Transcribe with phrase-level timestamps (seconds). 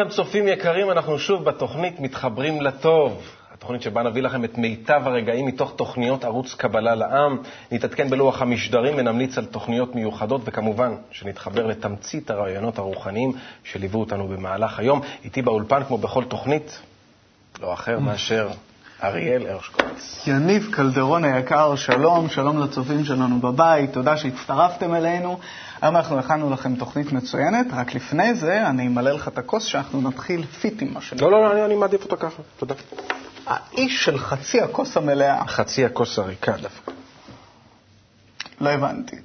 [0.00, 3.22] לכם, צופים יקרים, אנחנו שוב בתוכנית מתחברים לטוב.
[3.54, 7.38] התוכנית שבה נביא לכם את מיטב הרגעים מתוך תוכניות ערוץ קבלה לעם.
[7.72, 13.32] נתעדכן בלוח המשדרים ונמליץ על תוכניות מיוחדות, וכמובן שנתחבר לתמצית הרעיונות הרוחניים
[13.64, 15.00] שליוו אותנו במהלך היום.
[15.24, 16.80] איתי באולפן, כמו בכל תוכנית,
[17.62, 18.48] לא אחר מאשר
[19.02, 20.26] אריאל הרשקוביץ.
[20.26, 25.38] יניב קלדרון היקר, שלום, שלום לצופים שלנו בבית, תודה שהצטרפתם אלינו.
[25.82, 30.08] היום אנחנו הכנו לכם תוכנית מצוינת, רק לפני זה אני אמלא לך את הכוס שאנחנו
[30.08, 31.26] נתחיל פיטים, מה שנקרא.
[31.26, 32.74] לא, לא, לא, אני, אני מעדיף אותה ככה, תודה.
[33.46, 35.46] האיש של חצי הכוס המלאה.
[35.46, 36.92] חצי הכוס הריקה דווקא.
[38.60, 39.16] לא הבנתי.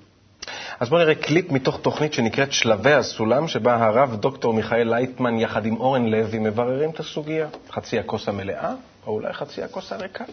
[0.80, 5.66] אז בואו נראה קליפ מתוך תוכנית שנקראת שלבי הסולם, שבה הרב דוקטור מיכאל לייטמן יחד
[5.66, 7.48] עם אורן לוי מבררים את הסוגיה.
[7.72, 8.74] חצי הכוס המלאה,
[9.08, 10.24] או אולי חצי הכוס הריקה.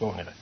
[0.00, 0.32] בואו נראה.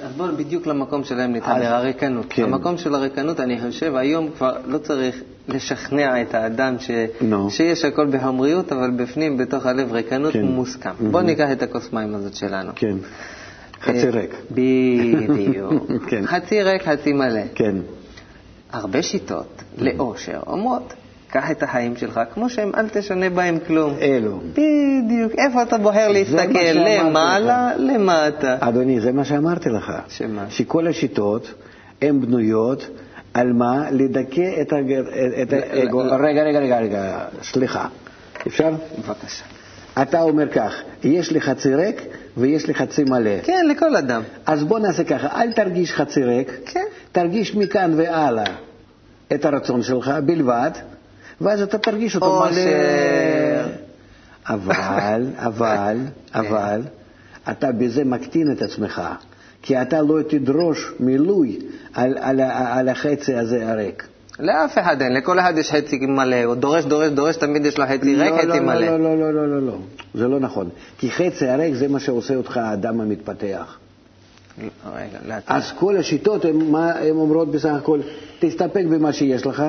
[0.00, 2.26] אז בואו בדיוק למקום שלהם נתחבר, הריקנות.
[2.28, 2.42] כן.
[2.42, 6.90] המקום של הריקנות, אני חושב, היום כבר לא צריך לשכנע את האדם ש...
[7.20, 7.50] נו.
[7.50, 10.42] שיש הכל בהמריות, אבל בפנים, בתוך הלב, ריקנות כן.
[10.42, 10.90] מוסכם.
[11.10, 12.72] בואו ניקח את הכוס מים הזאת שלנו.
[12.76, 12.96] כן.
[13.80, 14.34] חצי אה, ריק.
[14.50, 15.72] בדיוק.
[16.10, 16.26] כן.
[16.26, 17.42] חצי ריק, חצי מלא.
[17.54, 17.76] כן.
[18.72, 20.94] הרבה שיטות לאושר אומרות,
[21.32, 23.94] קח את החיים שלך כמו שהם, אל תשנה בהם כלום.
[24.00, 24.40] אלו.
[24.52, 25.32] בדיוק.
[25.38, 26.58] איפה אתה בוחר להסתכל?
[26.74, 28.56] למעלה, למטה.
[28.60, 29.92] אדוני, זה מה שאמרתי לך.
[30.08, 30.44] שמה?
[30.50, 31.54] שכל השיטות
[32.02, 32.88] הן בנויות
[33.34, 33.90] על מה?
[33.90, 35.02] לדכא את הג-
[35.42, 35.98] את האגו.
[35.98, 37.86] רגע, רגע, רגע, רגע, סליחה.
[38.46, 38.70] אפשר?
[38.98, 39.44] בבקשה.
[40.02, 40.74] אתה אומר כך,
[41.04, 42.02] יש לי חצי ריק
[42.36, 43.30] ויש לי חצי מלא.
[43.42, 44.22] כן, לכל אדם.
[44.46, 46.84] אז בוא נעשה ככה, אל תרגיש חצי ריק, כן.
[47.12, 48.44] תרגיש מכאן והלאה
[49.34, 50.70] את הרצון שלך בלבד,
[51.42, 52.60] ואז אתה תרגיש אותו מלא.
[54.48, 55.96] אבל, אבל,
[56.34, 56.80] אבל,
[57.50, 59.02] אתה בזה מקטין את עצמך,
[59.62, 61.58] כי אתה לא תדרוש מילוי
[61.94, 64.06] על, על, על החצי הזה הריק.
[64.40, 67.84] לאף אחד אין, לכל אחד יש חצי מלא, הוא דורש, דורש, דורש, תמיד יש לו
[67.84, 68.86] חצי ריק, לא, חצי לא, מלא.
[68.86, 69.78] לא, לא, לא, לא, לא, לא,
[70.14, 70.68] זה לא נכון.
[70.98, 73.78] כי חצי הריק זה מה שעושה אותך האדם המתפתח.
[75.46, 76.60] אז כל השיטות, הן
[77.10, 78.00] אומרות בסך הכל?
[78.38, 79.62] תסתפק במה שיש לך,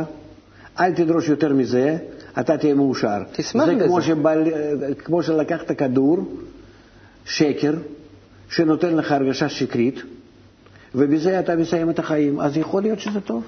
[0.79, 1.97] אל תדרוש יותר מזה,
[2.39, 3.17] אתה תהיה מאושר.
[3.31, 3.85] תשמח זה בזה.
[3.85, 4.34] כמו, שבא,
[4.97, 6.17] כמו שלקחת כדור,
[7.25, 7.73] שקר,
[8.50, 10.00] שנותן לך הרגשה שקרית,
[10.95, 13.44] ובזה אתה מסיים את החיים, אז יכול להיות שזה טוב.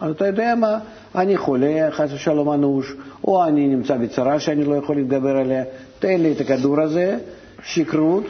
[0.00, 0.78] אז אתה יודע מה,
[1.14, 2.94] אני חולה, חס ושלום אנוש,
[3.24, 5.64] או אני נמצא בצרה שאני לא יכול להתגבר עליה,
[5.98, 7.18] תן לי את הכדור הזה,
[7.64, 8.24] שקרות,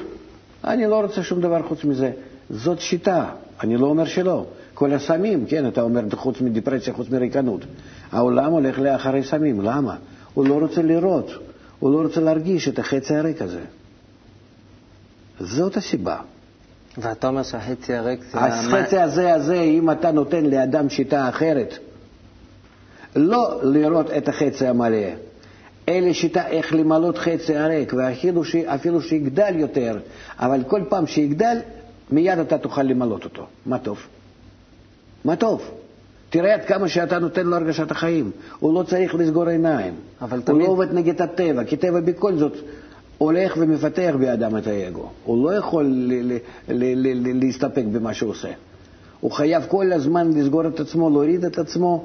[0.65, 2.11] אני לא רוצה שום דבר חוץ מזה.
[2.51, 3.27] זאת שיטה,
[3.63, 4.47] אני לא אומר שלא.
[4.75, 7.61] כל הסמים, כן, אתה אומר, חוץ מדיפרסיה, חוץ מריקנות.
[8.13, 9.97] העולם הולך לאחרי סמים, למה?
[10.35, 11.31] הוא לא רוצה לראות,
[11.81, 13.61] הוא לא רוצה להרגיש את החצי הריק הזה.
[15.41, 16.17] זאת הסיבה.
[16.99, 18.39] ואתה אומר שהחצי הריק זה...
[18.39, 21.79] החצי הזה, הזה, אם אתה נותן לאדם שיטה אחרת,
[23.17, 25.07] לא לראות את החצי המלא,
[25.89, 29.99] אלא שיטה איך למלות חצי הריק, ואפילו שיגדל יותר,
[30.39, 31.59] אבל כל פעם שיגדל,
[32.11, 33.47] מיד אתה תוכל למלות אותו.
[33.67, 33.99] מה טוב?
[35.25, 35.63] מה טוב?
[36.31, 38.31] תראה עד כמה שאתה נותן לו הרגשת החיים.
[38.59, 39.93] הוא לא צריך לסגור עיניים.
[40.23, 42.53] אבל הוא תמיד- לא עובד נגד הטבע, כי טבע בכל זאת
[43.19, 45.09] הולך ומפתח באדם את האגו.
[45.25, 48.49] הוא לא יכול ל- ל- ל- ל- ל- להסתפק במה שהוא עושה.
[49.21, 52.05] הוא חייב כל הזמן לסגור את עצמו, להוריד את עצמו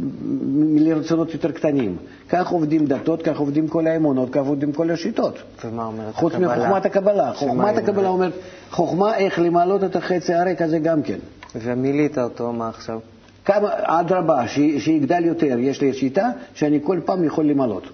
[0.00, 1.96] מ- לרצונות יותר קטנים.
[2.28, 5.34] כך עובדים דתות, כך עובדים כל האמונות, כך עובדים כל השיטות.
[5.64, 6.56] ומה אומרת חוץ הקבלה?
[6.56, 7.32] מחוכמת הקבלה.
[7.34, 8.08] חוכמת הקבלה?
[8.08, 8.32] אומרת,
[8.70, 11.18] חוכמה איך למעלות את החצי הריק הזה גם כן.
[11.54, 13.00] ומילאת אותו, מה עכשיו?
[13.44, 17.84] כמה, אדרבה, ש- שיגדל יותר, יש לי שיטה שאני כל פעם יכול למלות.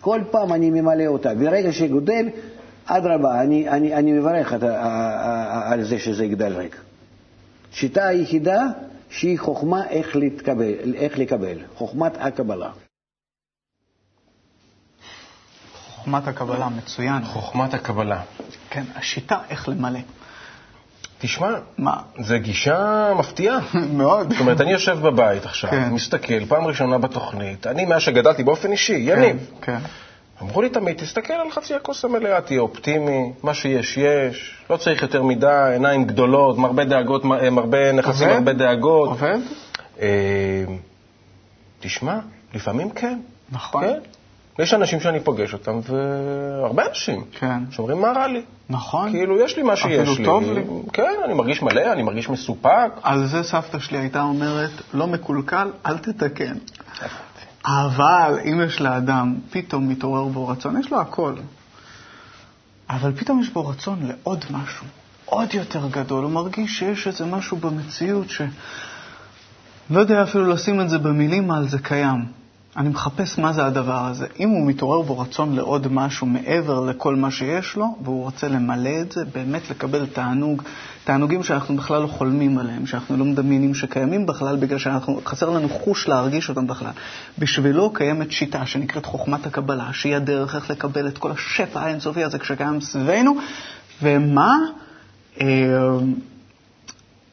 [0.00, 1.34] כל פעם אני ממלא אותה.
[1.34, 2.28] ברגע שגודל,
[2.86, 4.62] אדרבה, אני, אני, אני מברך את,
[5.64, 6.80] על זה שזה יגדל ריק.
[7.72, 8.62] שיטה היחידה
[9.10, 12.70] שהיא חוכמה איך, להתקבל, איך לקבל, חוכמת הקבלה.
[15.74, 17.24] חוכמת הקבלה, מצוין.
[17.24, 18.22] חוכמת הקבלה.
[18.70, 20.00] כן, השיטה איך למלא.
[21.18, 21.48] תשמע,
[21.78, 21.92] מה?
[22.20, 23.58] זו גישה מפתיעה.
[23.98, 24.30] מאוד.
[24.32, 25.88] זאת אומרת, אני יושב בבית עכשיו, כן.
[25.92, 29.78] מסתכל, פעם ראשונה בתוכנית, אני, מאז שגדלתי באופן אישי, יניב, כן.
[30.42, 35.02] אמרו לי תמיד, תסתכל על חצי הכוס המלאה, תהיה אופטימי, מה שיש, יש, לא צריך
[35.02, 38.38] יותר מדי, עיניים גדולות, מרבה דאגות, מ- מרבה נכסים, עובד?
[38.38, 39.08] מרבה דאגות.
[39.08, 39.38] עובד?
[40.00, 40.64] אה,
[41.80, 42.18] תשמע,
[42.54, 43.18] לפעמים כן.
[43.52, 43.84] נכון.
[43.84, 43.98] כן.
[44.58, 47.58] יש אנשים שאני פוגש אותם, והרבה אנשים, כן.
[47.70, 48.42] שאומרים, מה רע לי?
[48.70, 49.10] נכון.
[49.10, 50.24] כאילו, יש לי מה שיש אפילו לי.
[50.24, 50.64] טוב לי.
[50.92, 52.92] כן, אני מרגיש מלא, אני מרגיש מסופק.
[53.02, 56.56] על זה סבתא שלי הייתה אומרת, לא מקולקל, אל תתקן.
[57.66, 61.34] אבל אם יש לאדם, פתאום מתעורר בו רצון, יש לו הכל.
[62.90, 64.86] אבל פתאום יש בו רצון לעוד משהו,
[65.24, 66.24] עוד יותר גדול.
[66.24, 68.42] הוא מרגיש שיש איזה משהו במציאות ש...
[69.90, 72.24] לא יודע אפילו לשים את זה במילים על זה קיים.
[72.76, 74.26] אני מחפש מה זה הדבר הזה.
[74.40, 79.00] אם הוא מתעורר בו רצון לעוד משהו מעבר לכל מה שיש לו, והוא רוצה למלא
[79.00, 80.62] את זה, באמת לקבל תענוג,
[81.04, 86.08] תענוגים שאנחנו בכלל לא חולמים עליהם, שאנחנו לא מדמיינים שקיימים בכלל, בגלל שחסר לנו חוש
[86.08, 86.90] להרגיש אותם בכלל.
[87.38, 92.38] בשבילו קיימת שיטה שנקראת חוכמת הקבלה, שהיא הדרך איך לקבל את כל השפע האינסופי הזה
[92.42, 93.36] שקיים סביבנו,
[94.02, 94.56] ומה?
[95.40, 95.46] אה,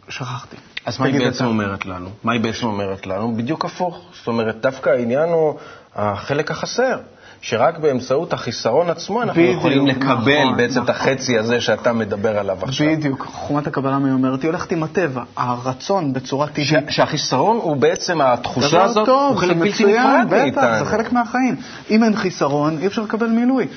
[0.09, 0.57] שכחתי.
[0.85, 2.09] אז מה היא בעצם אומרת לנו?
[2.23, 3.35] מה היא בעצם אומרת לנו?
[3.35, 4.01] בדיוק הפוך.
[4.17, 5.55] זאת אומרת, דווקא העניין הוא
[5.95, 6.97] החלק החסר.
[7.45, 10.13] שרק באמצעות החיסרון עצמו אנחנו בדיוק, יכולים לקבל
[10.43, 10.83] נכון, בעצם נכון.
[10.83, 12.87] את החצי הזה שאתה מדבר עליו עכשיו.
[12.87, 16.67] בדיוק, חומת הקבלה מי אומרת, היא הולכת עם הטבע, הרצון בצורה טבעית.
[16.67, 20.79] ש- שהחיסרון הוא בעצם התחושה הזאת, טוב, הוא חלק בלתי נפרד מאיתנו.
[20.79, 21.55] זה חלק מהחיים.
[21.89, 23.67] אם אין חיסרון, אי אפשר לקבל מילוי.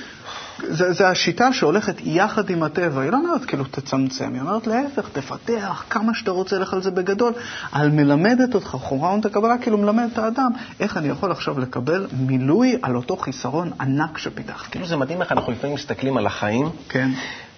[0.59, 5.09] זה, זה השיטה שהולכת יחד עם הטבע, היא לא אומרת כאילו תצמצם, היא אומרת להפך,
[5.13, 7.33] תפתח כמה שאתה רוצה, לך על זה בגדול.
[7.73, 10.51] על מלמדת אותך, חומרת הקבלה כאילו מלמד את האדם,
[10.81, 14.71] איך אני יכול עכשיו לקבל מילוי על אותו חיסרון ענק שפיתחתי.
[14.71, 17.11] כאילו זה מדהים איך אנחנו לפעמים מסתכלים על החיים, כן.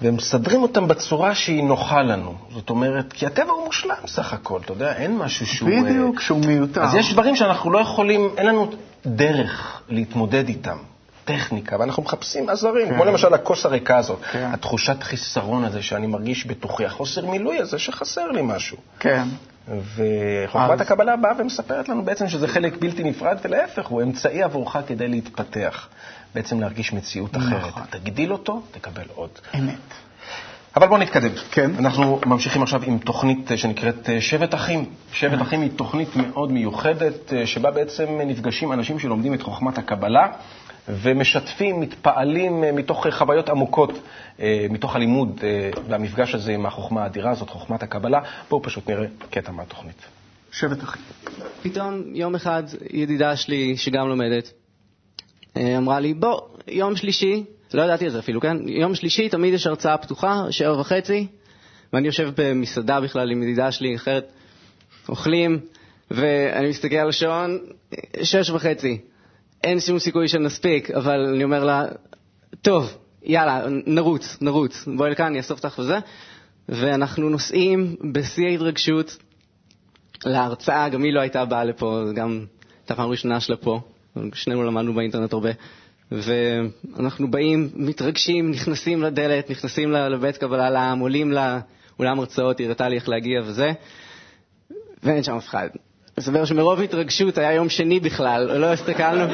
[0.02, 2.34] ומסדרים אותם בצורה שהיא נוחה לנו.
[2.54, 5.70] זאת אומרת, כי הטבע הוא מושלם סך הכל, אתה יודע, אין משהו שהוא...
[5.70, 6.82] בדיוק, שהוא מיותר.
[6.82, 8.70] אז יש דברים שאנחנו לא יכולים, אין לנו
[9.06, 10.76] דרך להתמודד איתם.
[11.28, 12.94] טכניקה, ואנחנו מחפשים עזרים, כן.
[12.94, 14.50] כמו למשל הכוס הריקה הזאת, כן.
[14.52, 18.76] התחושת חיסרון הזה שאני מרגיש בתוכי, החוסר מילוי הזה שחסר לי משהו.
[19.00, 19.24] כן.
[19.68, 20.80] וחוכמת אז...
[20.80, 25.88] הקבלה באה ומספרת לנו בעצם שזה חלק בלתי נפרד, ולהפך, הוא אמצעי עבורך כדי להתפתח,
[26.34, 27.68] בעצם להרגיש מציאות אחרת.
[27.68, 27.82] נכון.
[27.90, 29.30] תגדיל אותו, תקבל עוד.
[29.54, 30.07] אמת.
[30.76, 31.30] אבל בואו נתקדם.
[31.50, 31.70] כן.
[31.78, 34.84] אנחנו ממשיכים עכשיו עם תוכנית שנקראת אה, שבט אחים.
[35.12, 40.26] שבט אחים היא תוכנית מאוד מיוחדת, אה, שבה בעצם נפגשים אנשים שלומדים את חוכמת הקבלה.
[40.88, 43.90] ומשתפים, מתפעלים אה, מתוך חוויות עמוקות,
[44.40, 48.20] אה, מתוך הלימוד אה, והמפגש הזה עם החוכמה האדירה הזאת, חוכמת הקבלה.
[48.50, 50.02] בואו פשוט נראה קטע מהתוכנית.
[50.52, 50.98] שבט אחי.
[51.62, 52.62] פתאום יום אחד
[52.92, 54.52] ידידה שלי, שגם לומדת,
[55.56, 57.44] אמרה לי, בוא, יום שלישי,
[57.74, 58.68] לא ידעתי על זה אפילו, כן?
[58.68, 61.26] יום שלישי תמיד יש הרצאה פתוחה, שבע וחצי,
[61.92, 64.32] ואני יושב במסעדה בכלל עם ידידה שלי אחרת,
[65.08, 65.60] אוכלים,
[66.10, 67.58] ואני מסתכל על השעון,
[68.22, 68.98] שש וחצי.
[69.64, 71.84] אין שום סיכוי שנספיק, אבל אני אומר לה,
[72.62, 75.98] טוב, יאללה, נרוץ, נרוץ, בואי לכאן, אני אאסוף אותך וזה.
[76.68, 79.16] ואנחנו נוסעים בשיא ההתרגשות
[80.24, 82.44] להרצאה, גם היא לא הייתה באה לפה, גם
[82.80, 83.80] הייתה פעם ראשונה שלה פה,
[84.32, 85.50] שנינו למדנו באינטרנט הרבה.
[86.12, 92.96] ואנחנו באים, מתרגשים, נכנסים לדלת, נכנסים לבית קבלה לעם, עולים לאולם הרצאות, היא הראתה לי
[92.96, 93.72] איך להגיע וזה,
[95.02, 95.68] ואין שם אף אחד.
[96.18, 99.32] מסתבר שמרוב התרגשות היה יום שני בכלל, לא הסתכלנו,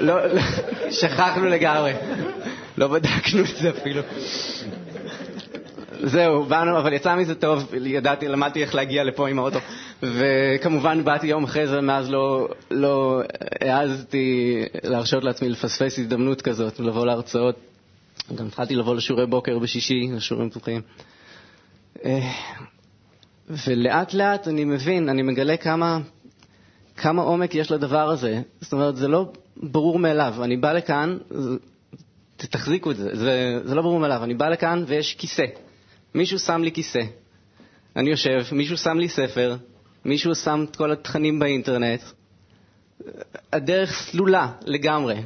[0.00, 0.40] לא, לא,
[0.90, 1.92] שכחנו לגמרי,
[2.76, 4.02] לא בדקנו את זה אפילו.
[6.04, 9.58] זהו, באנו, אבל יצא מזה טוב, ידעתי, למדתי איך להגיע לפה עם האוטו.
[10.02, 13.22] וכמובן באתי יום אחרי זה, מאז לא, לא
[13.60, 17.56] העזתי להרשות לעצמי לפספס הזדמנות כזאת, לבוא להרצאות.
[18.34, 20.80] גם התחלתי לבוא לשיעורי בוקר בשישי, לשיעורים פתוחים.
[22.04, 22.32] אה,
[23.66, 25.98] ולאט לאט אני מבין, אני מגלה כמה,
[26.96, 28.40] כמה עומק יש לדבר הזה.
[28.60, 30.34] זאת אומרת, זה לא ברור מאליו.
[30.44, 31.18] אני בא לכאן,
[32.36, 34.24] תחזיקו את זה, זה, זה לא ברור מאליו.
[34.24, 35.44] אני בא לכאן ויש כיסא.
[36.14, 37.02] מישהו שם לי כיסא.
[37.96, 39.56] אני יושב, מישהו שם לי ספר,
[40.04, 42.02] מישהו שם את כל התכנים באינטרנט.
[43.52, 45.16] הדרך סלולה לגמרי.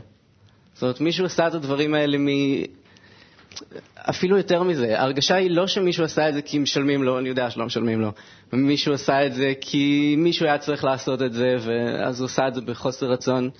[0.74, 2.26] זאת אומרת, מישהו עשה את הדברים האלה מ...
[4.10, 7.50] אפילו יותר מזה, ההרגשה היא לא שמישהו עשה את זה כי משלמים לו, אני יודע
[7.50, 8.12] שלא משלמים לו,
[8.52, 12.54] מישהו עשה את זה כי מישהו היה צריך לעשות את זה, ואז הוא עשה את
[12.54, 13.50] זה בחוסר רצון.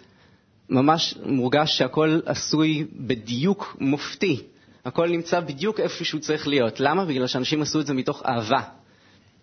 [0.70, 4.42] ממש מורגש שהכל עשוי בדיוק מופתי.
[4.86, 6.80] הכל נמצא בדיוק איפה שהוא צריך להיות.
[6.80, 7.04] למה?
[7.04, 8.60] בגלל שאנשים עשו את זה מתוך אהבה.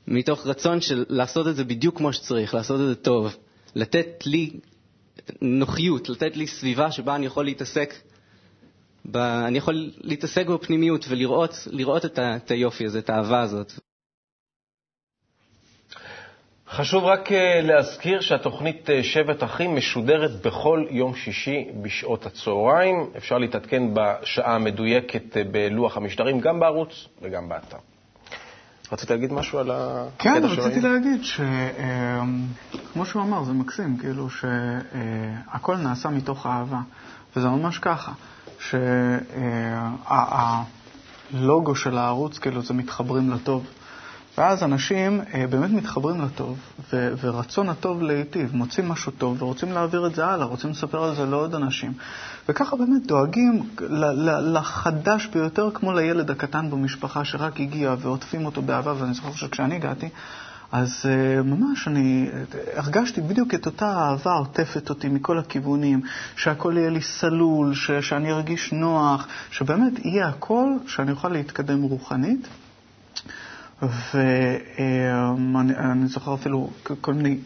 [0.07, 3.35] מתוך רצון של לעשות את זה בדיוק כמו שצריך, לעשות את זה טוב.
[3.75, 4.59] לתת לי
[5.41, 7.93] נוחיות, לתת לי סביבה שבה אני יכול להתעסק
[9.12, 9.17] ב...
[9.17, 12.35] אני יכול להתעסק בפנימיות ולראות את, ה...
[12.35, 13.73] את היופי הזה, את האהבה הזאת.
[16.75, 23.10] חשוב רק אה, להזכיר שהתוכנית אה, שבט אחים משודרת בכל יום שישי בשעות הצהריים.
[23.18, 27.77] אפשר להתעדכן בשעה המדויקת אה, בלוח המשדרים, גם בערוץ וגם באתר.
[28.92, 35.77] רצית להגיד משהו על הקטע כן, רציתי להגיד שכמו שהוא אמר, זה מקסים, כאילו שהכל
[35.77, 36.80] נעשה מתוך אהבה,
[37.36, 38.12] וזה ממש ככה.
[41.32, 43.65] שהלוגו של הערוץ, כאילו, זה מתחברים לטוב.
[44.38, 46.58] ואז אנשים אה, באמת מתחברים לטוב,
[46.94, 51.16] ו- ורצון הטוב להיטיב, מוצאים משהו טוב ורוצים להעביר את זה הלאה, רוצים לספר על
[51.16, 51.94] זה לעוד אנשים.
[52.50, 58.62] וככה באמת דואגים ל- ל- לחדש ביותר, כמו לילד הקטן במשפחה שרק הגיע ועוטפים אותו
[58.62, 60.10] באהבה, ואני זוכר שכשאני הגעתי,
[60.72, 62.30] אז uh, ממש אני
[62.75, 66.02] הרגשתי בדיוק את אותה אהבה עוטפת אותי מכל הכיוונים,
[66.36, 72.48] שהכל יהיה לי סלול, ש, שאני ארגיש נוח, שבאמת יהיה הכל שאני אוכל להתקדם רוחנית.
[74.13, 76.70] ואני זוכר אפילו
[77.02, 77.38] כל מיני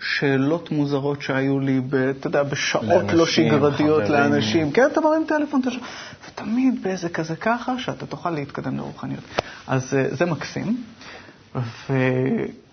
[0.00, 4.20] שאלות מוזרות שהיו לי, ב, אתה יודע, בשעות לא לאנשים, לא שגרתיות חברים.
[4.20, 4.72] לאנשים.
[4.72, 5.82] כן, אתה מרים טלפון, אתה שואל,
[6.28, 9.24] ותמיד באיזה כזה ככה, שאתה תוכל להתקדם לרוחניות.
[9.66, 10.82] אז אה, זה מקסים.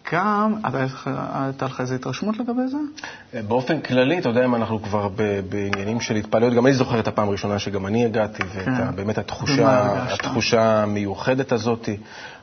[0.09, 0.55] וגם,
[1.33, 2.77] הייתה לך איזו התרשמות לגבי זה?
[3.47, 5.09] באופן כללי, אתה יודע, אם אנחנו כבר
[5.49, 8.43] בעניינים של התפעלויות, גם אני זוכר את הפעם הראשונה שגם אני הגעתי,
[8.93, 9.21] ובאמת כן.
[9.21, 11.89] התחושה, התחושה המיוחדת הזאת.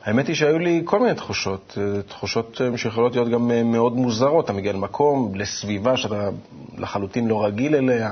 [0.05, 4.45] האמת היא שהיו לי כל מיני תחושות, תחושות שיכולות להיות גם מאוד מוזרות.
[4.45, 6.29] אתה מגיע למקום, לסביבה שאתה
[6.77, 8.11] לחלוטין לא רגיל אליה,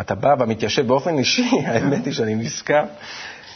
[0.00, 2.82] אתה בא ומתיישב באופן אישי, האמת היא שאני נזכר.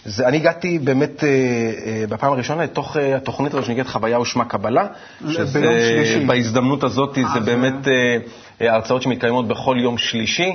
[0.04, 4.44] זה, אני הגעתי באמת אה, אה, בפעם הראשונה לתוך אה, התוכנית הזאת שנקראת חוויה ושמה
[4.44, 4.86] קבלה.
[5.28, 6.24] שזה.
[6.26, 7.88] בהזדמנות הזאת זה באמת
[8.60, 10.52] הרצאות שמתקיימות בכל יום שלישי.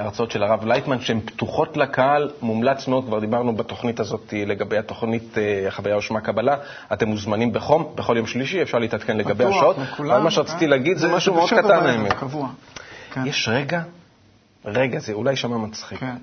[0.00, 5.34] הרצאות של הרב לייטמן שהן פתוחות לקהל, מומלץ מאוד, כבר דיברנו בתוכנית הזאת לגבי התוכנית
[5.70, 6.56] חוויה ושמה קבלה.
[6.92, 9.76] אתם מוזמנים בחום, בכל יום שלישי, אפשר להתעדכן לגבי השעות.
[9.98, 12.12] אבל מה שרציתי להגיד זה משהו מאוד קטן האמת.
[13.12, 13.26] כן.
[13.26, 13.82] יש רגע,
[14.64, 16.16] רגע, זה אולי יישמע מצחיק, כן.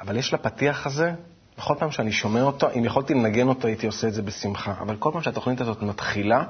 [0.00, 1.12] אבל יש לפתיח הזה
[1.58, 4.74] בכל פעם שאני שומע אותו, אם יכולתי לנגן אותו, הייתי עושה את זה בשמחה.
[4.80, 6.44] אבל כל פעם שהתוכנית הזאת מתחילה,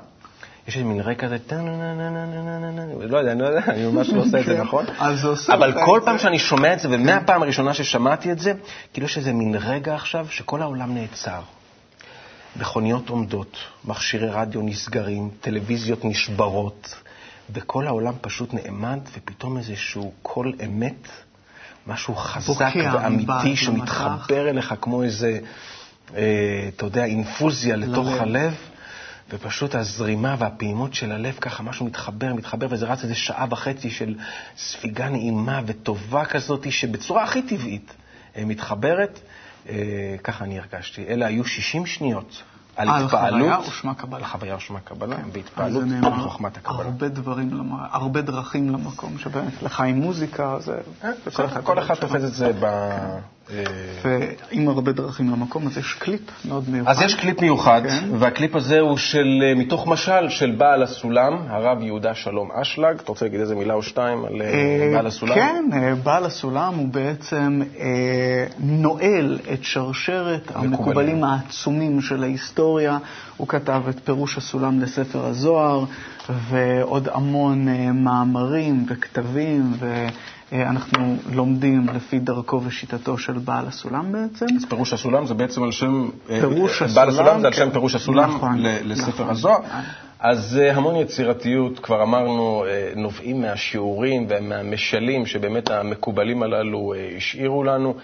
[0.68, 1.36] יש מין רקע כזה,
[3.00, 4.84] לא יודע, אני לא יודע, אני ממש לא עושה את זה נכון.
[5.48, 8.52] אבל כל פעם שאני שומע את זה, ומהפעם הראשונה ששמעתי את זה,
[8.92, 11.40] כאילו יש איזה מין רגע עכשיו שכל העולם נעצר.
[12.56, 16.94] מכוניות עומדות, מכשירי רדיו נסגרים, טלוויזיות נשברות,
[17.50, 21.08] וכל העולם פשוט נעמד, ופתאום איזשהו קול אמת
[21.86, 25.38] משהו חזק ואמיתי שמתחבר אליך כמו איזה,
[26.14, 28.20] אה, אתה יודע, אינפוזיה לתוך ללב.
[28.20, 28.54] הלב,
[29.30, 34.14] ופשוט הזרימה והפעימות של הלב, ככה משהו מתחבר, מתחבר, וזה רץ איזה שעה וחצי של
[34.56, 37.94] ספיגה נעימה וטובה כזאת, שבצורה הכי טבעית
[38.36, 39.20] אה, מתחברת.
[39.68, 41.04] אה, ככה אני הרגשתי.
[41.08, 42.42] אלה היו 60 שניות.
[42.76, 43.42] על התפעלות.
[43.42, 44.16] על חוויה ושמה קבלה.
[44.16, 45.30] על חוויה ושמה קבלה, כן.
[45.32, 46.84] בהתפעלות ובחוכמת הקבלה.
[46.84, 50.78] הרבה דברים, הרבה דרכים למקום, שבאמת לך עם מוזיקה, זה...
[51.04, 52.66] אה, כל אחד תופס את זה ב...
[53.50, 56.90] ועם הרבה דרכים למקום, אז יש קליפ מאוד מיוחד.
[56.90, 58.08] אז יש קליפ מיוחד, כן.
[58.18, 62.98] והקליפ הזה הוא של, אה, מתוך משל של בעל הסולם, הרב יהודה שלום אשלג.
[63.00, 65.34] אתה רוצה להגיד איזה מילה או שתיים על אה, בעל הסולם?
[65.34, 65.64] כן,
[66.02, 67.60] בעל הסולם הוא בעצם
[68.58, 72.98] נועל את שרשרת המקובלים העצומים של ההיסטוריה.
[73.36, 75.84] הוא כתב את פירוש הסולם לספר הזוהר,
[76.50, 77.68] ועוד המון
[78.04, 79.72] מאמרים וכתבים.
[79.78, 80.06] ו...
[80.52, 84.46] אה, אנחנו לומדים לפי דרכו ושיטתו של בעל הסולם בעצם.
[84.56, 86.08] אז פירוש הסולם זה בעצם על שם...
[86.30, 86.94] אה, פירוש הסולם.
[86.94, 87.70] בעל הסולם זה על שם כן.
[87.70, 89.30] פירוש הסולם נכון, לספר נכון.
[89.30, 89.60] הזוהר.
[90.20, 92.64] אז אה, המון יצירתיות, כבר אמרנו,
[92.96, 97.94] נובעים מהשיעורים ומהמשלים שבאמת המקובלים הללו השאירו לנו.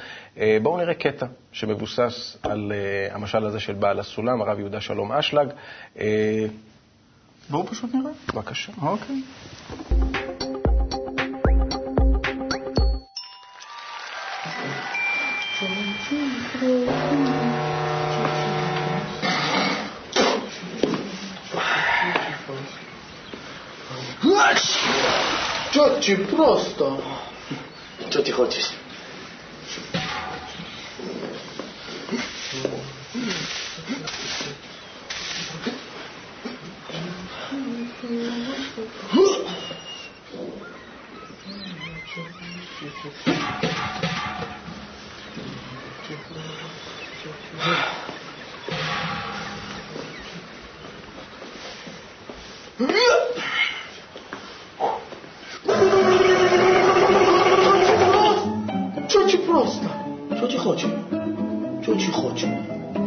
[0.62, 2.72] בואו נראה קטע שמבוסס על
[3.12, 5.48] המשל הזה של בעל הסולם, הרב יהודה שלום אשלג.
[7.50, 8.12] בואו פשוט נראה.
[8.34, 8.72] בבקשה.
[8.82, 9.22] אוקיי.
[25.70, 26.98] Что ти просто?
[28.10, 28.72] Что ты хочешь?
[60.38, 60.88] 出去喝酒
[61.82, 62.46] 出去喝酒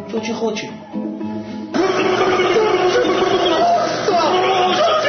[0.07, 0.67] 出去喝酒出去喝酒。
[1.75, 1.81] 出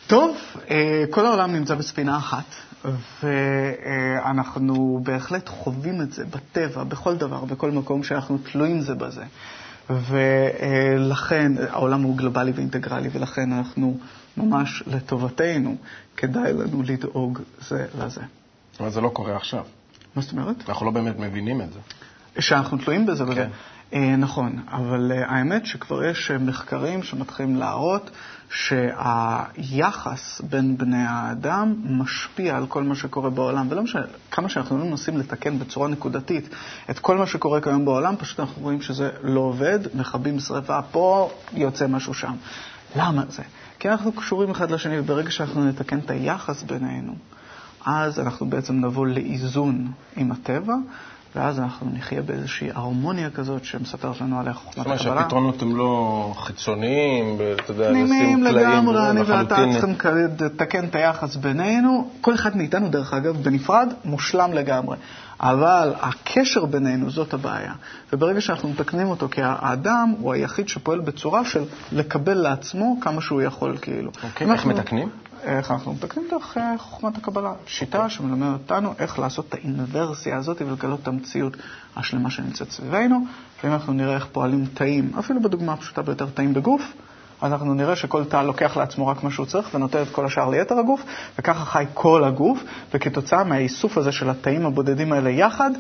[0.08, 0.38] טוב,
[0.70, 2.56] אה, כל העולם נמצא בספינה אחת,
[3.24, 9.24] ואנחנו בהחלט חווים את זה בטבע, בכל דבר, בכל מקום שאנחנו תלויים זה בזה.
[9.90, 13.98] ולכן העולם הוא גלובלי ואינטגרלי, ולכן אנחנו
[14.38, 15.76] ממש לטובתנו,
[16.18, 18.22] כדאי לנו לדאוג זה לזה.
[18.80, 19.66] אבל זה לא קורה עכשיו.
[20.16, 20.70] מה זאת אומרת?
[20.70, 21.80] אנחנו לא באמת מבינים את זה.
[22.40, 23.24] שאנחנו תלויים בזה.
[23.36, 23.42] כן.
[23.42, 23.48] אה,
[23.94, 28.12] נכון, אבל אה, האמת שכבר יש אה, מחקרים שמתחילים להראות
[28.50, 34.86] שהיחס בין בני האדם משפיע על כל מה שקורה בעולם, ולא משנה, כמה שאנחנו לא
[34.86, 36.50] מנסים לתקן בצורה נקודתית
[36.90, 41.32] את כל מה שקורה כיום בעולם, פשוט אנחנו רואים שזה לא עובד, מכבים שרפה פה,
[41.54, 42.34] יוצא משהו שם.
[42.96, 43.44] למה זה?
[43.80, 47.16] כי אנחנו קשורים אחד לשני, וברגע שאנחנו נתקן את היחס בינינו,
[47.86, 50.76] אז אנחנו בעצם נבוא לאיזון עם הטבע,
[51.36, 55.20] ואז אנחנו נחיה באיזושהי הרמוניה כזאת שמספרת לנו עליה חוכמת זאת אומרת הקבלה.
[55.20, 59.56] שהפתרונות הם לא חיצוניים, אתה יודע, פנימיים לשים טלאים, לגמרי, אני ואתה.
[59.72, 59.96] צריכים
[60.40, 62.10] לתקן את היחס בינינו.
[62.22, 64.98] כל אחד מאיתנו, דרך אגב, בנפרד, מושלם לגמרי.
[65.40, 67.74] אבל הקשר בינינו, זאת הבעיה.
[68.14, 73.42] וברגע שאנחנו מתקנים אותו, כי האדם הוא היחיד שפועל בצורה של לקבל לעצמו כמה שהוא
[73.42, 74.12] יכול, כאילו.
[74.24, 75.10] אוקיי, איך מתקנים?
[75.44, 77.54] איך אנחנו מתקנים דרך אה, חוכמת הקבלה.
[77.68, 81.58] שיטה שמלמדת אותנו איך לעשות את האינוורסיה הזאת ולגלות את המציאות
[81.96, 83.26] השלמה שנמצאת סביבנו.
[83.64, 86.82] ואם אנחנו נראה איך פועלים תאים, אפילו בדוגמה הפשוטה ביותר, תאים בגוף,
[87.42, 90.50] אז אנחנו נראה שכל תא לוקח לעצמו רק מה שהוא צריך ונותן את כל השאר
[90.50, 91.04] ליתר הגוף,
[91.40, 95.72] וככה חי כל הגוף, וכתוצאה מהאיסוף הזה של התאים הבודדים האלה יחד,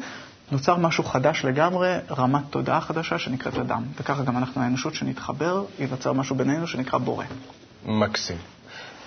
[0.52, 3.84] נוצר משהו חדש לגמרי, רמת תודעה חדשה שנקראת אדם.
[4.00, 7.26] וככה גם אנחנו האנושות שנתחבר, ייווצר משהו בינינו שנקרא בורא.
[7.86, 8.38] מקסים.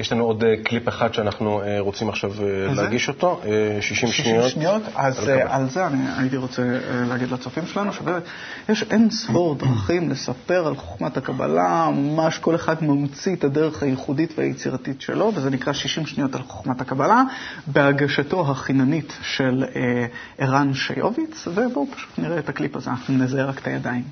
[0.01, 2.83] יש לנו עוד אה, קליפ אחד שאנחנו אה, רוצים עכשיו אה, איזה?
[2.83, 4.51] להגיש אותו, אה, 60 60 שניות.
[4.51, 4.83] שניות.
[4.95, 6.63] אז על זה אני הייתי רוצה
[7.09, 8.23] להגיד לצופים שלנו, שבאמת
[8.69, 14.39] יש אין ספור דרכים לספר על חוכמת הקבלה, ממש כל אחד ממציא את הדרך הייחודית
[14.39, 17.23] והיצירתית שלו, וזה נקרא 60 שניות על חוכמת הקבלה,
[17.67, 20.07] בהגשתו החיננית של אה,
[20.39, 24.03] ערן שיוביץ, ובואו פשוט נראה את הקליפ הזה, אנחנו נזהה רק את הידיים.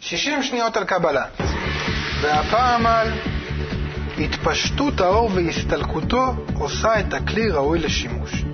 [0.00, 1.24] 60 שניות על קבלה.
[2.22, 3.08] והפעם על
[4.18, 8.44] התפשטות האור והסתלקותו עושה את הכלי ראוי לשימוש.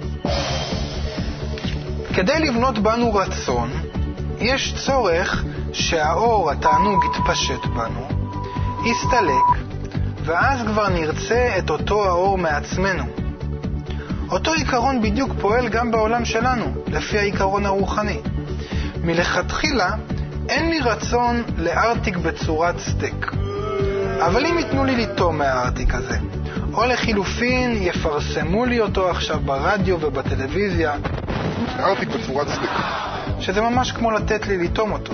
[2.15, 3.71] כדי לבנות בנו רצון,
[4.39, 8.09] יש צורך שהאור, התענוג, יתפשט בנו,
[8.85, 9.65] יסתלק,
[10.25, 13.05] ואז כבר נרצה את אותו האור מעצמנו.
[14.31, 18.21] אותו עיקרון בדיוק פועל גם בעולם שלנו, לפי העיקרון הרוחני.
[19.05, 19.91] מלכתחילה
[20.49, 23.38] אין לי רצון לארטיק בצורת סטייק.
[24.27, 26.19] אבל אם ייתנו לי לטום מהארטיק הזה,
[26.75, 30.95] או לחילופין יפרסמו לי אותו עכשיו ברדיו ובטלוויזיה,
[31.79, 32.71] ארטיק בצורת סטייק,
[33.41, 35.13] שזה ממש כמו לתת לי לטום אותו.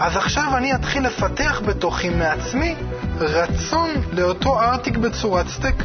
[0.00, 2.74] אז עכשיו אני אתחיל לפתח בתוכי מעצמי
[3.18, 5.84] רצון לאותו ארטיק בצורת סטייק.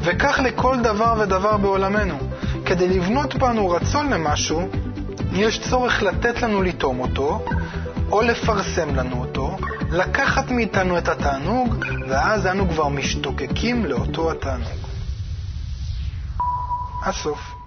[0.00, 2.18] וכך לכל דבר ודבר בעולמנו.
[2.64, 4.68] כדי לבנות בנו רצון למשהו,
[5.32, 7.44] יש צורך לתת לנו לטום אותו,
[8.10, 9.56] או לפרסם לנו אותו,
[9.90, 11.74] לקחת מאיתנו את התענוג,
[12.08, 14.78] ואז אנו כבר משתוקקים לאותו התענוג.
[17.02, 17.57] הסוף.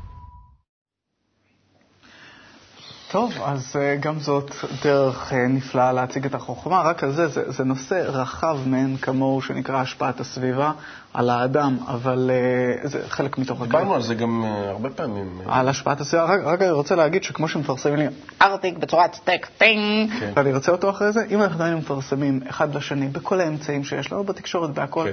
[3.12, 4.52] טוב, אז אה, גם זאת
[4.84, 9.41] דרך אה, נפלאה להציג את החוכמה, רק על זה, זה, זה נושא רחב מאין כמוהו
[9.41, 10.71] שנקרא השפעת הסביבה
[11.13, 13.65] על האדם, אבל אה, זה חלק מתוך הקו.
[13.65, 15.41] דיברנו על זה גם הרבה פעמים.
[15.47, 18.06] על השפעת הסביבה, רק, רק אני רוצה להגיד שכמו שמפרסמים לי
[18.41, 20.32] ארטיק בצורת סטייק טינג, כן.
[20.36, 24.24] ואני רוצה אותו אחרי זה, אם אנחנו היינו מפרסמים אחד לשני בכל האמצעים שיש לנו,
[24.24, 25.12] בתקשורת, בהכל, כן.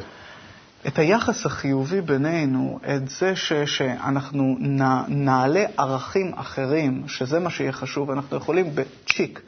[0.86, 7.72] את היחס החיובי בינינו, את זה ש, שאנחנו נ, נעלה ערכים אחרים, שזה מה שיהיה
[7.72, 9.40] חשוב, אנחנו יכולים בצ'יק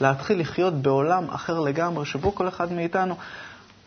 [0.00, 3.14] להתחיל לחיות בעולם אחר לגמרי, שבו כל אחד מאיתנו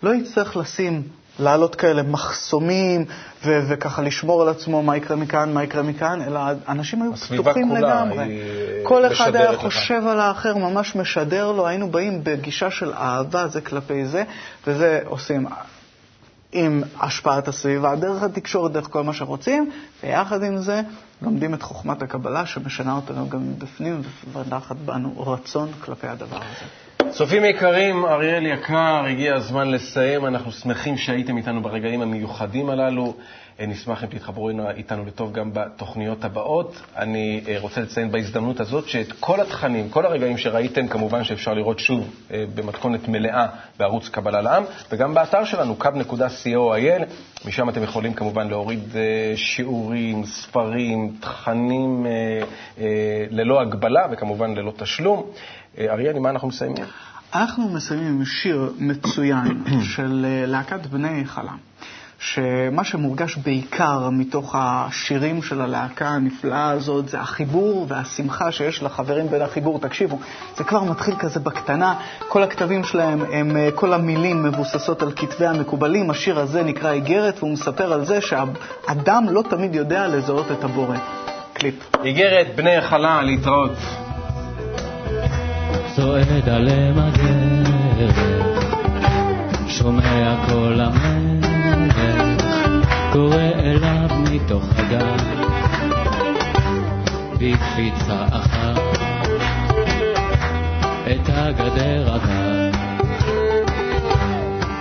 [0.04, 1.04] לא יצטרך לשים,
[1.40, 3.06] לעלות כאלה מחסומים
[3.46, 7.72] ו- וככה לשמור על עצמו מה יקרה מכאן, מה יקרה מכאן, אלא אנשים היו פתוחים
[7.72, 8.24] לגמרי.
[8.24, 9.60] היא כל אחד היה לך.
[9.60, 14.24] חושב על האחר, ממש משדר לו, היינו באים בגישה של אהבה זה כלפי זה,
[14.68, 15.46] וזה עושים
[16.52, 19.72] עם השפעת הסביבה, דרך התקשורת, דרך כל מה שרוצים,
[20.04, 20.82] ויחד עם זה
[21.22, 24.02] לומדים את חוכמת הקבלה שמשנה אותנו גם מבפנים
[24.36, 26.66] ומפתחת בנו רצון כלפי הדבר הזה.
[27.12, 30.26] צופים יקרים, אריאל יקר, הגיע הזמן לסיים.
[30.26, 33.14] אנחנו שמחים שהייתם איתנו ברגעים המיוחדים הללו.
[33.60, 36.82] אה, נשמח אם תתחברו איתנו לטוב גם בתוכניות הבאות.
[36.98, 41.80] אני אה, רוצה לציין בהזדמנות הזאת שאת כל התכנים, כל הרגעים שראיתם, כמובן שאפשר לראות
[41.80, 43.48] שוב אה, במתכונת מלאה
[43.80, 47.04] בערוץ קבלה לעם, וגם באתר שלנו, kub.co.il.
[47.48, 48.96] משם אתם יכולים כמובן להוריד
[49.36, 52.06] שיעורים, ספרים, תכנים
[53.30, 55.24] ללא הגבלה וכמובן ללא תשלום.
[55.80, 56.86] אריאל, עם מה אנחנו מסיימים?
[57.34, 59.64] אנחנו מסיימים עם שיר מצוין
[59.96, 61.54] של להקת בני חלה,
[62.24, 69.42] שמה שמורגש בעיקר מתוך השירים של הלהקה הנפלאה הזאת זה החיבור והשמחה שיש לחברים בין
[69.42, 69.80] החיבור.
[69.80, 70.20] תקשיבו,
[70.58, 71.96] זה כבר מתחיל כזה בקטנה,
[72.28, 76.10] כל הכתבים שלהם, הם, אה, כל המילים מבוססות על כתבי המקובלים.
[76.10, 80.98] השיר הזה נקרא איגרת, והוא מספר על זה שהאדם לא תמיד יודע לזהות את הבורא.
[81.54, 81.76] קליפ.
[82.04, 83.78] איגרת בני החלה, להתראות.
[85.96, 88.20] צועד עליהם הדרך,
[89.68, 91.41] שומע קול המלך,
[94.46, 95.18] מתוך הגן,
[97.34, 98.82] בקפיצה אחת,
[101.12, 102.70] את הגדר עבר.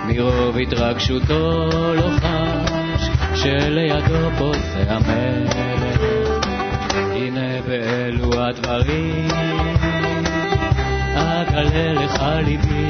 [0.07, 5.55] מרוב התרגשותו לא חש, שלידו פוסע המלך,
[6.93, 9.27] הנה באלו הדברים.
[11.15, 12.87] אגלה לך ליבי,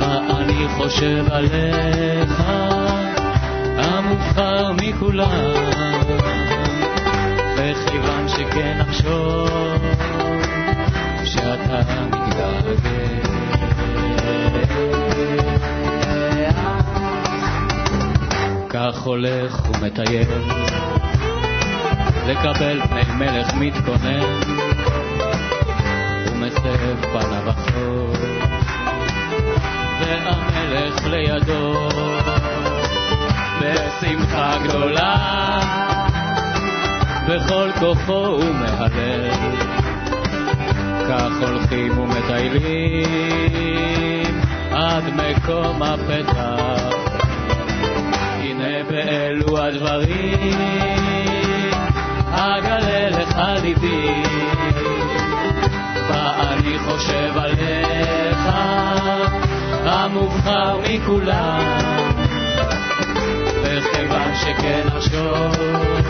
[0.00, 2.42] ואני חושב עליך,
[4.36, 5.54] המובחר מכולם,
[7.56, 9.78] וכיוון שכן אחשוב
[11.24, 13.06] שאתה מתגעגע.
[18.68, 20.28] כך הולך ומטייל,
[22.26, 24.40] לקבל פני מלך מתכונן.
[26.26, 28.12] ומסב פניו החור,
[30.00, 31.88] והמלך לידו,
[33.60, 35.16] בשמחה גדולה,
[37.28, 39.76] בכל כוחו הוא מהלל.
[41.08, 43.06] כך הולכים ומטיילים
[44.70, 46.96] עד מקום הפתח.
[48.40, 50.58] הנה באלו הדברים,
[52.30, 54.22] אגלה לך ליבי.
[56.08, 58.48] ואני חושב עליך,
[59.84, 61.95] המובחר מכולם,
[64.66, 66.06] וכיוון שכן אחשוב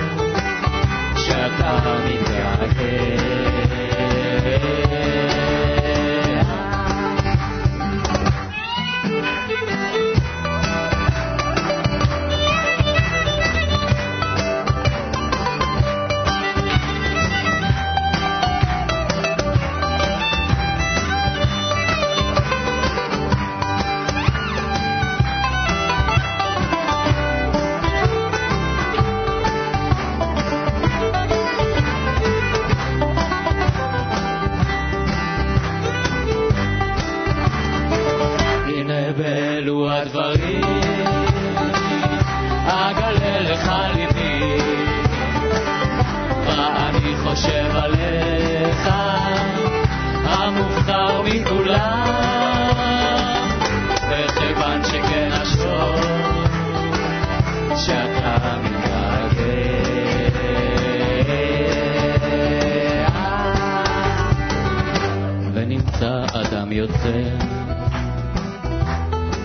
[66.86, 67.22] יוצא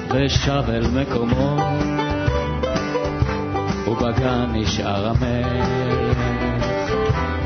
[0.10, 1.58] ושב אל מקומו,
[3.88, 6.18] ובגן נשאר המלך,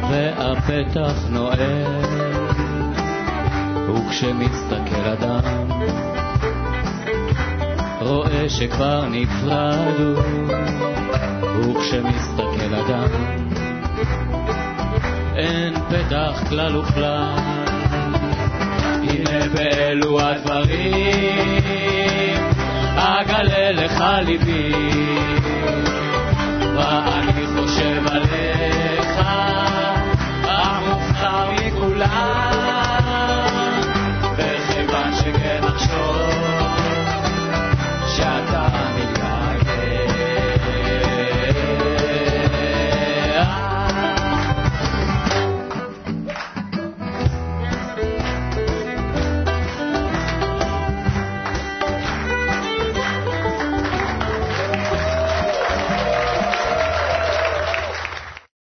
[0.10, 1.60] והפתח נועל,
[3.90, 5.70] וכשמסתכל אדם,
[8.02, 10.22] רואה שכבר נפרדו,
[11.60, 13.10] וכשמסתכל אדם,
[15.36, 17.65] אין פתח כלל וכלל.
[19.16, 21.64] הנה באלו הדברים
[22.98, 24.72] אגלה לך ליבי
[26.76, 29.20] מה אני חושב עליך?
[30.44, 32.52] המובחר מכולם
[34.38, 36.30] וכיוון שכן נחשוב
[38.08, 39.15] שאתה אמיתי.